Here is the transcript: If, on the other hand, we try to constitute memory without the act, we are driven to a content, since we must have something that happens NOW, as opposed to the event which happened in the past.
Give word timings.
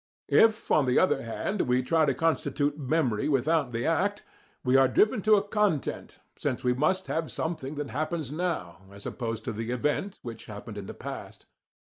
If, 0.31 0.71
on 0.71 0.87
the 0.87 0.97
other 0.97 1.21
hand, 1.21 1.61
we 1.69 1.83
try 1.83 2.07
to 2.07 2.15
constitute 2.15 2.75
memory 2.79 3.29
without 3.29 3.71
the 3.71 3.85
act, 3.85 4.23
we 4.63 4.75
are 4.75 4.87
driven 4.87 5.21
to 5.21 5.35
a 5.35 5.43
content, 5.47 6.17
since 6.39 6.63
we 6.63 6.73
must 6.73 7.05
have 7.05 7.31
something 7.31 7.75
that 7.75 7.91
happens 7.91 8.31
NOW, 8.31 8.81
as 8.91 9.05
opposed 9.05 9.43
to 9.43 9.51
the 9.51 9.69
event 9.69 10.17
which 10.23 10.47
happened 10.47 10.79
in 10.79 10.87
the 10.87 10.95
past. 10.95 11.45